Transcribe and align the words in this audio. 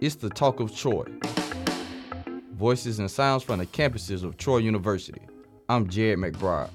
It's 0.00 0.14
the 0.14 0.30
talk 0.30 0.60
of 0.60 0.72
Troy. 0.76 1.06
Voices 2.52 3.00
and 3.00 3.10
sounds 3.10 3.42
from 3.42 3.58
the 3.58 3.66
campuses 3.66 4.22
of 4.22 4.36
Troy 4.36 4.58
University. 4.58 5.20
I'm 5.68 5.88
Jared 5.88 6.20
McBride. 6.20 6.70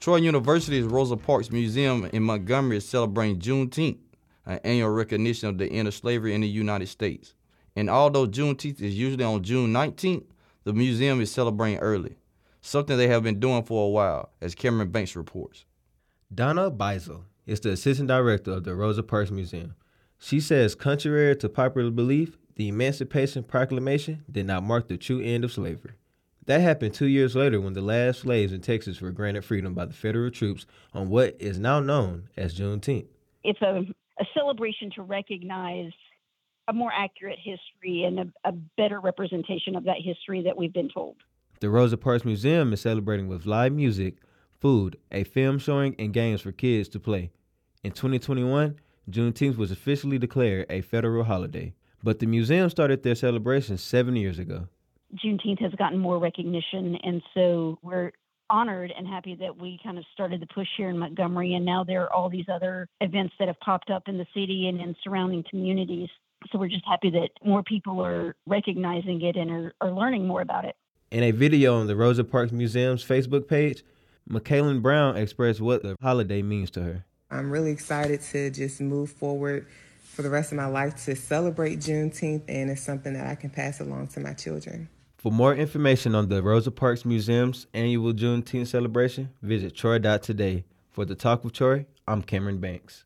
Troy 0.00 0.16
University's 0.16 0.82
Rosa 0.82 1.16
Parks 1.16 1.52
Museum 1.52 2.10
in 2.12 2.24
Montgomery 2.24 2.78
is 2.78 2.88
celebrating 2.88 3.38
Juneteenth, 3.38 4.00
an 4.44 4.58
annual 4.64 4.90
recognition 4.90 5.48
of 5.48 5.58
the 5.58 5.70
end 5.70 5.86
of 5.86 5.94
slavery 5.94 6.34
in 6.34 6.40
the 6.40 6.48
United 6.48 6.88
States. 6.88 7.34
And 7.76 7.88
although 7.88 8.26
Juneteenth 8.26 8.80
is 8.80 8.98
usually 8.98 9.22
on 9.22 9.44
June 9.44 9.72
19th, 9.72 10.26
the 10.64 10.72
museum 10.72 11.20
is 11.20 11.30
celebrating 11.30 11.78
early, 11.78 12.16
something 12.60 12.96
they 12.96 13.06
have 13.06 13.22
been 13.22 13.38
doing 13.38 13.62
for 13.62 13.86
a 13.86 13.90
while, 13.90 14.32
as 14.40 14.56
Cameron 14.56 14.90
Banks 14.90 15.14
reports. 15.14 15.64
Donna 16.34 16.72
Beisel 16.72 17.22
is 17.46 17.60
the 17.60 17.70
assistant 17.70 18.08
director 18.08 18.50
of 18.50 18.64
the 18.64 18.74
Rosa 18.74 19.04
Parks 19.04 19.30
Museum. 19.30 19.76
She 20.18 20.40
says, 20.40 20.74
contrary 20.74 21.36
to 21.36 21.48
popular 21.48 21.92
belief, 21.92 22.36
the 22.58 22.68
Emancipation 22.68 23.44
Proclamation 23.44 24.24
did 24.30 24.44
not 24.44 24.64
mark 24.64 24.88
the 24.88 24.98
true 24.98 25.20
end 25.20 25.44
of 25.44 25.52
slavery. 25.52 25.92
That 26.46 26.60
happened 26.60 26.92
two 26.92 27.06
years 27.06 27.36
later 27.36 27.60
when 27.60 27.74
the 27.74 27.80
last 27.80 28.22
slaves 28.22 28.52
in 28.52 28.60
Texas 28.62 29.00
were 29.00 29.12
granted 29.12 29.44
freedom 29.44 29.74
by 29.74 29.84
the 29.84 29.94
federal 29.94 30.30
troops 30.32 30.66
on 30.92 31.08
what 31.08 31.36
is 31.38 31.60
now 31.60 31.78
known 31.78 32.28
as 32.36 32.58
Juneteenth. 32.58 33.06
It's 33.44 33.62
a, 33.62 33.84
a 34.18 34.24
celebration 34.34 34.90
to 34.96 35.02
recognize 35.02 35.92
a 36.66 36.72
more 36.72 36.90
accurate 36.92 37.38
history 37.38 38.02
and 38.02 38.18
a, 38.18 38.48
a 38.48 38.52
better 38.76 39.00
representation 39.00 39.76
of 39.76 39.84
that 39.84 39.98
history 40.02 40.42
that 40.42 40.56
we've 40.56 40.72
been 40.72 40.90
told. 40.90 41.14
The 41.60 41.70
Rosa 41.70 41.96
Parks 41.96 42.24
Museum 42.24 42.72
is 42.72 42.80
celebrating 42.80 43.28
with 43.28 43.46
live 43.46 43.72
music, 43.72 44.16
food, 44.58 44.96
a 45.12 45.22
film 45.22 45.60
showing, 45.60 45.94
and 45.96 46.12
games 46.12 46.40
for 46.40 46.50
kids 46.50 46.88
to 46.88 46.98
play. 46.98 47.30
In 47.84 47.92
2021, 47.92 48.80
Juneteenth 49.08 49.56
was 49.56 49.70
officially 49.70 50.18
declared 50.18 50.66
a 50.68 50.80
federal 50.80 51.22
holiday, 51.22 51.72
but 52.02 52.18
the 52.18 52.26
museum 52.26 52.70
started 52.70 53.02
their 53.02 53.14
celebration 53.14 53.78
seven 53.78 54.16
years 54.16 54.38
ago. 54.38 54.68
Juneteenth 55.14 55.60
has 55.60 55.72
gotten 55.72 55.98
more 55.98 56.18
recognition, 56.18 56.96
and 57.02 57.22
so 57.34 57.78
we're 57.82 58.12
honored 58.50 58.92
and 58.96 59.06
happy 59.06 59.34
that 59.36 59.56
we 59.56 59.78
kind 59.82 59.98
of 59.98 60.04
started 60.12 60.40
the 60.40 60.46
push 60.46 60.68
here 60.76 60.88
in 60.90 60.98
Montgomery, 60.98 61.54
and 61.54 61.64
now 61.64 61.84
there 61.84 62.02
are 62.02 62.12
all 62.12 62.30
these 62.30 62.46
other 62.52 62.88
events 63.00 63.34
that 63.38 63.48
have 63.48 63.58
popped 63.60 63.90
up 63.90 64.04
in 64.06 64.18
the 64.18 64.26
city 64.34 64.68
and 64.68 64.80
in 64.80 64.94
surrounding 65.02 65.44
communities. 65.48 66.08
So 66.50 66.58
we're 66.58 66.68
just 66.68 66.86
happy 66.86 67.10
that 67.10 67.30
more 67.44 67.62
people 67.62 68.00
are 68.04 68.36
recognizing 68.46 69.22
it 69.22 69.36
and 69.36 69.50
are, 69.50 69.72
are 69.80 69.90
learning 69.90 70.26
more 70.26 70.40
about 70.40 70.64
it. 70.64 70.76
In 71.10 71.22
a 71.22 71.30
video 71.30 71.80
on 71.80 71.86
the 71.86 71.96
Rosa 71.96 72.22
Parks 72.22 72.52
Museum's 72.52 73.04
Facebook 73.04 73.48
page, 73.48 73.82
McKaylin 74.30 74.82
Brown 74.82 75.16
expressed 75.16 75.60
what 75.60 75.82
the 75.82 75.96
holiday 76.00 76.42
means 76.42 76.70
to 76.72 76.82
her. 76.82 77.04
I'm 77.30 77.50
really 77.50 77.70
excited 77.70 78.20
to 78.20 78.50
just 78.50 78.80
move 78.80 79.10
forward 79.10 79.66
for 80.18 80.22
the 80.22 80.30
rest 80.30 80.50
of 80.50 80.56
my 80.56 80.66
life 80.66 81.04
to 81.04 81.14
celebrate 81.14 81.78
Juneteenth, 81.78 82.42
and 82.48 82.70
it's 82.70 82.82
something 82.82 83.12
that 83.12 83.28
I 83.28 83.36
can 83.36 83.50
pass 83.50 83.78
along 83.78 84.08
to 84.08 84.18
my 84.18 84.32
children. 84.32 84.88
For 85.16 85.30
more 85.30 85.54
information 85.54 86.16
on 86.16 86.28
the 86.28 86.42
Rosa 86.42 86.72
Parks 86.72 87.04
Museum's 87.04 87.68
annual 87.72 88.12
Juneteenth 88.12 88.66
celebration, 88.66 89.30
visit 89.42 89.76
Troy.today. 89.76 90.64
For 90.90 91.04
the 91.04 91.14
Talk 91.14 91.44
of 91.44 91.52
Troy, 91.52 91.86
I'm 92.08 92.22
Cameron 92.22 92.58
Banks. 92.58 93.04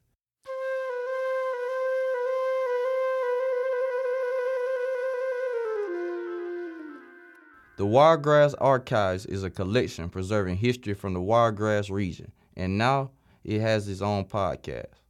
The 7.77 7.85
Wiregrass 7.85 8.55
Archives 8.55 9.27
is 9.27 9.43
a 9.43 9.51
collection 9.51 10.09
preserving 10.09 10.57
history 10.57 10.95
from 10.95 11.13
the 11.13 11.21
Wiregrass 11.21 11.91
region, 11.91 12.33
and 12.57 12.79
now 12.79 13.11
it 13.45 13.61
has 13.61 13.87
its 13.87 14.01
own 14.01 14.25
podcast. 14.25 15.02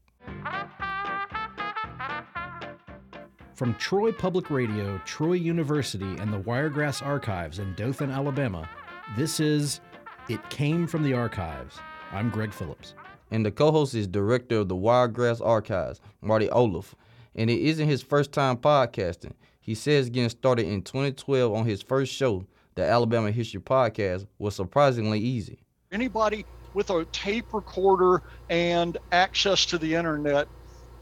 From 3.62 3.76
Troy 3.76 4.10
Public 4.10 4.50
Radio, 4.50 5.00
Troy 5.04 5.34
University, 5.34 6.16
and 6.18 6.32
the 6.32 6.40
Wiregrass 6.40 7.00
Archives 7.00 7.60
in 7.60 7.74
Dothan, 7.74 8.10
Alabama, 8.10 8.68
this 9.16 9.38
is 9.38 9.80
It 10.28 10.40
Came 10.50 10.88
from 10.88 11.04
the 11.04 11.14
Archives. 11.14 11.78
I'm 12.10 12.28
Greg 12.28 12.52
Phillips. 12.52 12.94
And 13.30 13.46
the 13.46 13.52
co 13.52 13.70
host 13.70 13.94
is 13.94 14.08
director 14.08 14.56
of 14.56 14.68
the 14.68 14.74
Wiregrass 14.74 15.40
Archives, 15.40 16.00
Marty 16.22 16.48
Olliff. 16.48 16.94
And 17.36 17.48
it 17.48 17.60
isn't 17.60 17.88
his 17.88 18.02
first 18.02 18.32
time 18.32 18.56
podcasting. 18.56 19.34
He 19.60 19.76
says 19.76 20.10
getting 20.10 20.28
started 20.28 20.66
in 20.66 20.82
2012 20.82 21.54
on 21.54 21.64
his 21.64 21.82
first 21.82 22.12
show, 22.12 22.44
the 22.74 22.82
Alabama 22.84 23.30
History 23.30 23.60
Podcast, 23.60 24.26
was 24.40 24.56
surprisingly 24.56 25.20
easy. 25.20 25.60
Anybody 25.92 26.44
with 26.74 26.90
a 26.90 27.04
tape 27.12 27.54
recorder 27.54 28.24
and 28.50 28.98
access 29.12 29.64
to 29.66 29.78
the 29.78 29.94
internet 29.94 30.48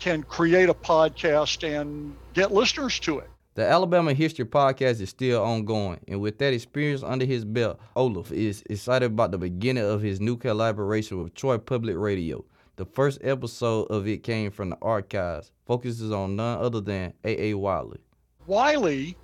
can 0.00 0.22
create 0.22 0.68
a 0.68 0.74
podcast 0.74 1.62
and 1.62 2.16
get 2.32 2.52
listeners 2.52 2.98
to 3.00 3.18
it. 3.18 3.30
The 3.54 3.68
Alabama 3.68 4.14
History 4.14 4.46
Podcast 4.46 5.00
is 5.00 5.10
still 5.10 5.42
ongoing, 5.42 6.00
and 6.08 6.20
with 6.20 6.38
that 6.38 6.54
experience 6.54 7.02
under 7.02 7.26
his 7.26 7.44
belt, 7.44 7.78
Olliff 7.94 8.32
is 8.32 8.62
excited 8.70 9.06
about 9.06 9.32
the 9.32 9.38
beginning 9.38 9.84
of 9.84 10.00
his 10.00 10.20
new 10.20 10.36
collaboration 10.36 11.22
with 11.22 11.34
Troy 11.34 11.58
Public 11.58 11.96
Radio. 11.96 12.44
The 12.76 12.86
first 12.86 13.18
episode 13.22 13.88
of 13.90 14.08
it 14.08 14.22
came 14.22 14.50
from 14.50 14.70
the 14.70 14.78
archives, 14.80 15.52
focuses 15.66 16.10
on 16.10 16.36
none 16.36 16.58
other 16.60 16.80
than 16.80 17.12
A.A. 17.24 17.54
Wiley. 17.54 17.98
Wiley 18.46 19.16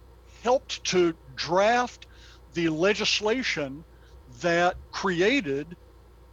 helped 0.43 0.85
to 0.85 1.15
draft 1.37 2.07
the 2.53 2.69
legislation 2.69 3.83
that 4.41 4.77
created 4.93 5.77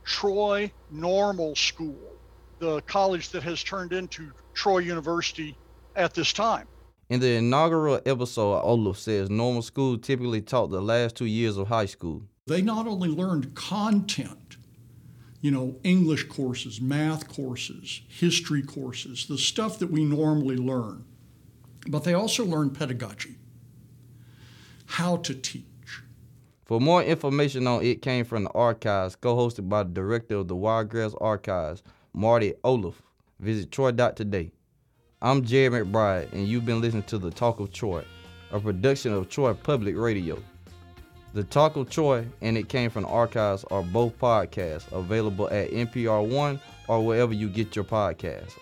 Troy 0.04 0.72
Normal 0.92 1.56
School, 1.56 2.13
the 2.60 2.82
college 2.82 3.30
that 3.30 3.44
has 3.44 3.64
turned 3.64 3.94
into 3.94 4.32
Troy 4.54 4.80
University 4.80 5.58
at 5.96 6.14
this 6.14 6.34
time. 6.34 6.68
In 7.10 7.20
the 7.20 7.36
inaugural 7.36 8.00
episode, 8.06 8.64
Olliff 8.64 8.98
says 8.98 9.30
normal 9.30 9.62
school 9.62 9.98
typically 9.98 10.42
taught 10.42 10.68
the 10.72 10.82
last 10.82 11.16
two 11.16 11.26
years 11.26 11.58
of 11.58 11.68
high 11.68 11.86
school. 11.86 12.24
They 12.48 12.62
not 12.62 12.88
only 12.88 13.10
learned 13.10 13.56
content, 13.56 14.58
you 15.42 15.52
know, 15.52 15.76
English 15.84 16.30
courses, 16.30 16.80
math 16.82 17.28
courses, 17.28 18.02
history 18.08 18.62
courses, 18.62 19.28
the 19.28 19.38
stuff 19.38 19.80
that 19.80 19.92
we 19.92 20.06
normally 20.06 20.56
learn, 20.56 21.06
but 21.88 22.04
they 22.04 22.14
also 22.14 22.46
learned 22.46 22.74
pedagogy, 22.76 23.36
how 24.86 25.18
to 25.18 25.34
teach. 25.34 25.66
For 26.66 26.80
more 26.80 27.04
information 27.04 27.68
on 27.68 27.84
It 27.84 28.02
Came 28.02 28.24
from 28.24 28.46
the 28.46 28.52
Archives, 28.52 29.18
co 29.18 29.36
hosted 29.36 29.68
by 29.68 29.84
the 29.84 29.90
director 29.90 30.38
of 30.38 30.48
the 30.48 30.56
Wiregrass 30.56 31.14
Archives, 31.20 31.84
Marty 32.16 32.54
Olliff, 32.64 32.94
visit 33.40 33.72
Troy.today. 33.72 34.52
I'm 35.20 35.44
Jared 35.44 35.74
McBride, 35.74 36.32
and 36.32 36.48
you've 36.48 36.64
been 36.64 36.80
listening 36.80 37.02
to 37.04 37.18
The 37.18 37.32
Talk 37.32 37.60
of 37.60 37.72
Troy, 37.72 38.06
a 38.52 38.60
production 38.60 39.14
of 39.14 39.30
Troy 39.30 39.52
Public 39.56 39.98
Radio. 39.98 40.38
The 41.34 41.44
Talk 41.44 41.76
of 41.76 41.90
Troy 41.90 42.28
and 42.42 42.56
It 42.56 42.70
Came 42.70 42.92
from 42.92 43.02
the 43.02 43.10
Archives 43.10 43.66
are 43.72 43.82
both 43.82 44.16
podcasts 44.20 44.92
available 44.92 45.50
at 45.50 45.72
NPR 45.72 46.30
One 46.30 46.62
or 46.88 47.04
wherever 47.04 47.34
you 47.34 47.50
get 47.50 47.76
your 47.76 47.86
podcasts. 47.86 48.60